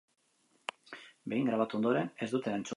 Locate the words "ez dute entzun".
2.27-2.69